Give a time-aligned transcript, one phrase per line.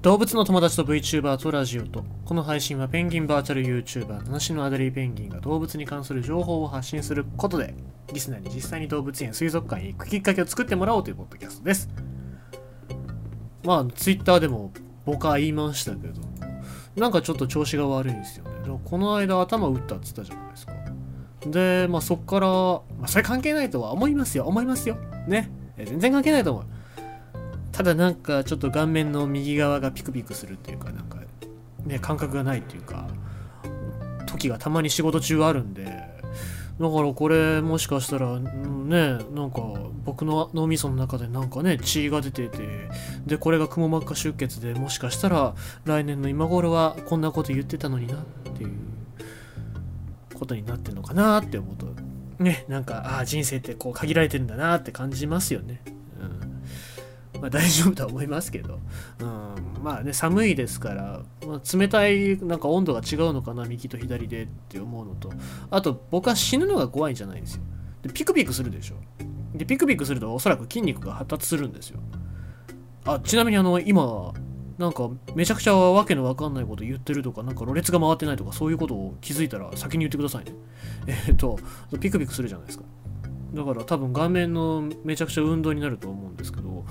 [0.00, 7.74] 動物の友達と VTuber とラジオとこの配信はペンギンバーチャル YouTuber 七種のアデリーペンギンが動物に関する情報を発信することで
[8.12, 11.88] リスナーに実際に動物園水族館へ行くきっかけを作ってもらおうというポッドキャストです。
[13.64, 14.72] まあ Twitter でも
[15.04, 16.22] 僕は言いましたけど
[16.94, 18.50] なんかちょっと調子が悪いんですよね。
[18.62, 20.72] でもこの間頭打ったって言ったじゃないですか。
[21.44, 24.96] でまあそっから、まあ、それ関係ないとは思いますよ思いますよ。
[25.26, 25.50] ね。
[25.76, 26.77] 全然関係ないと思う。
[27.78, 31.18] ただなんかちょっと顔面の右側がピクピクするっていうかなんか
[31.84, 33.06] ね感覚がないっていうか
[34.26, 36.04] 時がたまに仕事中あるんでだか
[36.80, 39.62] らこれもしかしたらねなんか
[40.04, 42.88] 僕の脳みその中でなんかね血が出てて
[43.26, 45.54] でこれがくも膜下出血でもしかしたら
[45.84, 48.18] 来年の今頃はこんなこと言ってたのになっ
[48.56, 48.72] ていう
[50.34, 51.86] ことになってんのかなって思うと
[52.42, 55.97] ねなんかああ人生ってこう限られてんだなって感じますよね。
[57.40, 58.80] まあ、大丈夫とは思いますけど、
[59.20, 65.30] うん、まあね寒いですから、まあ、冷たいなんか温度が違うのかな右と左でって思うのと。
[65.70, 67.62] あと僕は死ぬのが怖いんじゃないんですよ。
[68.02, 68.96] でピクピクするでしょ。
[69.54, 72.00] でピクピクするとおそらく筋肉が発達するんですよ。
[73.04, 74.32] あちなみにあの今
[74.78, 80.52] なんかめちゃくちゃわけのわかんないこと言ってるとかなんかろれつが回ってないとかそういうことを気づいたら先に言ってくださいね。
[81.28, 81.58] えっ、と
[82.00, 82.84] ピクピクするじゃないですか。
[83.52, 86.84] だから多分顔面のめちゃくちゃ運動になると思うんですけど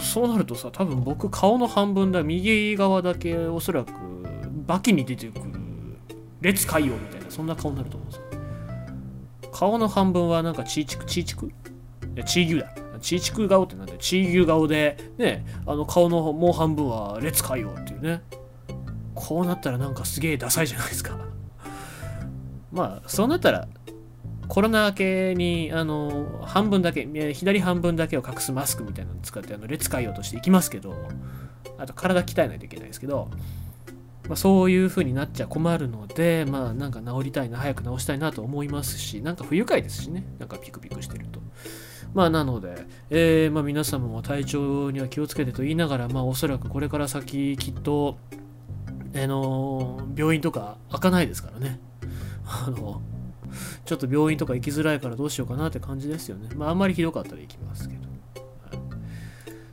[0.00, 3.92] そうなるとさ多分僕顔の半分だ右側だけおそらく
[4.66, 5.44] バキに出てくる
[6.40, 9.50] 列海洋みたいなそんな顔になると思うんですよ。
[9.52, 11.52] 顔の半分はなんかチーチクチーチクい
[12.14, 13.98] やチー牛だチーチク顔ってなんだよ。
[13.98, 18.22] チー牛顔でねあの顔のもう半分は列海洋っていうね。
[19.14, 21.18] こうなったらなんかすげえダサいじゃないですか。
[22.70, 23.66] まあそうなったら
[24.48, 30.94] コロナ明けにあの半分だけ左半分だけを隠すマスクみたいなのを使ってあの列変えようとしていきますけど
[31.76, 33.28] あと体鍛えないといけないですけど、
[34.26, 40.24] まあ、そういう風になっちゃ困るのでまあなんか治りたいな早く治したいなと思いますしなんか不愉快ですしね。
[40.38, 41.40] なんかピクピクしてると。
[42.14, 48.16] まあなので、えー、まあ皆様も体調には気をつけてと言いながらまあおそらくこれから先きっと
[49.14, 51.78] あの病院とか開かないですからね。
[52.46, 53.02] あの
[53.84, 56.48] ちょっと病院とか行きづらいからどうしようかなって感じですよね。
[56.56, 58.08] まあ、あんまりひどかったら行きますけど。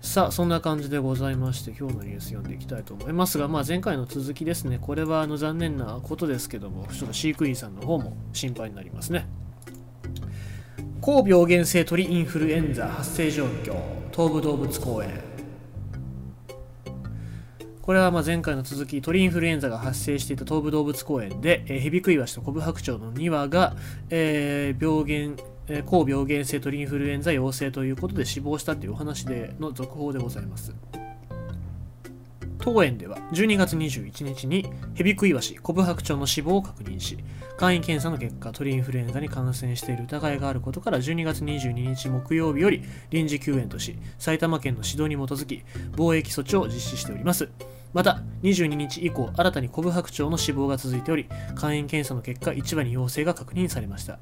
[0.00, 4.78] さあ、そんな感じでございまして、今日のニュース読んでいきたいと思いますが、まあ、前回の続きですね。
[4.80, 9.26] これはあの残念なことですけども、ちょっと飼育員さんの方も心配になりますね。
[11.00, 13.76] 高病原性鳥インフルエンザ発生状況、
[14.10, 15.37] 東武動物公園。
[17.88, 23.76] これはま前回の続き、鳥インフルエンザが発生していた東武動物公園で、えー、ヘビクイワシとコブハクチョウの2羽が、
[24.10, 25.34] えー、病原、
[25.68, 30.74] えー、高病原性鳥インフルエンザ陽性ということで死亡したというお話での続報でございます。
[32.60, 37.18] 当園では12月21日にヘビクイワシ、コブハクチョウの死亡を確認し、
[37.56, 45.62] 簡易検査の結果、鳥インフルエンザに感染している疑いがあることから12月22日木曜日より臨時休園とし、埼玉県の指導に基づき、
[45.96, 47.48] 防疫措置を実施しております。
[47.92, 51.26] また、22日以降、新たにコブハクチョウの死亡が続いており、
[51.56, 54.18] 肝炎検査の結果、1羽に陽性が確認されました。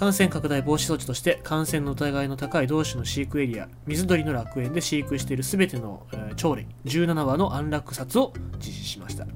[0.00, 9.26] 感染拡大防止措置として、感染の疑いの高い同種の飼育エリア、水鳥の楽園で飼育しているすべての、えー、鳥類17羽の安楽殺を実施しました。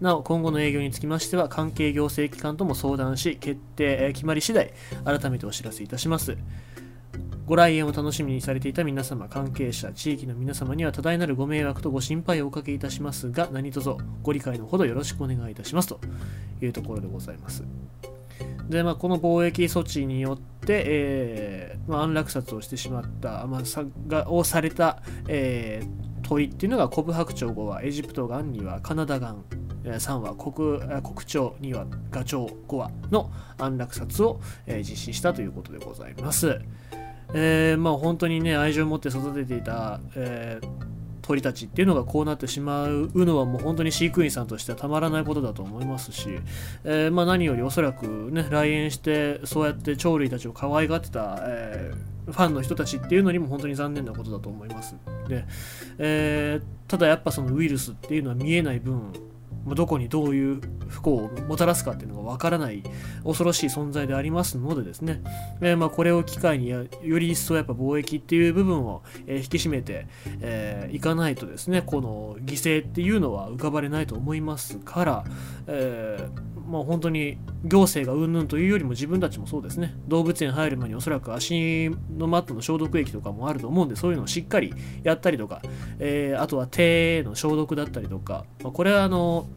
[0.00, 4.72] なお、今後の営業につきましては、関係行政機関とも相談し、決定、えー、決まり次第、
[5.04, 6.36] 改めてお知らせいたします。
[7.46, 13.90] ご来園を楽しみにされていた皆様、関係者、地域の皆様には多大なるご迷惑とご心配をおかけいたしますが、何卒
[14.22, 15.98] ご理解のほどよろしくお願いいたしますと
[16.62, 17.64] いうところでございます。
[18.70, 29.44] で、まあ、この貿易措置によって、えーまあ、安楽殺をしてしまった、まあ、さがをされた、えー、鳥っていうのがコブハクチョウ5羽、エジプトガン2羽、カナダガン
[29.82, 36.60] 3羽、国国鳥2羽、ガチョウ5羽の安楽殺を、えー、実施したということでございます。
[37.34, 40.89] えー、まあ本当にね愛情を持って育てていた、えー、
[41.30, 46.28] 鳥たちっていうのがこうなってしまうのはもう本当に飼育員さんとしてはたまらないことだと思いますし、
[46.82, 54.96] えー、まあ、何よりおそらくね来園してそうやって鳥類たちを可愛がってた、えー、ファンの人たちっていうのにも本当に残念なことだと思います。
[55.28, 55.44] で、
[55.98, 59.12] えー、ただやっぱそのウイルスっていうのは見えない分
[59.66, 62.82] どこにどういう不幸をもたらすかっていうのがわからない
[63.24, 65.22] 恐ろしい存在でありますのでですね、
[65.60, 69.96] えー、まあこれを機会により一層やっぱ貿易っていう部分を、引き締めてい、
[70.40, 75.24] えー、かないとですねこの犠牲っていうのは浮かばれないと思いますから、
[75.66, 79.94] えー、まあ、本当に行政がうんぬんというよりも自分たちもそうですね。
[80.06, 84.72] 動物園入る前におそらく足のマットの消毒液とかもあると思うんでそういうのをしっかり
[85.02, 85.62] やったりとか、
[85.98, 89.48] えー、あとは手の消毒だったりとか、まあ、これはあの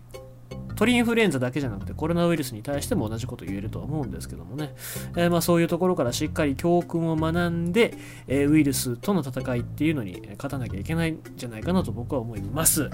[0.75, 4.73] 鳥インフルエンザだけじゃなくてコロナウイルスに対しても同じこと言えるとは思うんですけどもね、
[5.15, 7.93] えー、まあそういうところからしっかり教訓を学んで、
[8.27, 12.89] えー、ウイルスとの戦いっていうのに勝たなきゃいけないんじゃないかなと僕は思います。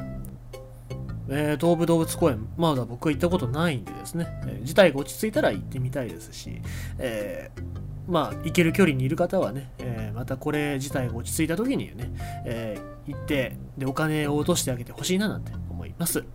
[1.30, 6.62] えー、東武動物公園、まだ僕は行ったことないんでですね、えー、事態が落ち着いたら行ってみたいですし、
[6.98, 12.12] えー、まあ、行ける距離にいる方はね、え、またこれ自体が落ち着いた時にね、
[12.46, 16.26] え、行って、で、お金を落としてあげてほしいななんて思います。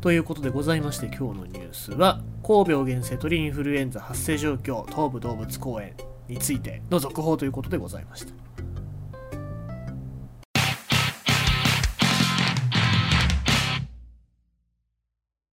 [0.00, 5.94] ということでございまして、今日のニュースは、神戸原性鳥インフルエンザ発生状況、東武動物公園
[6.28, 8.41] についての続報ということでございました。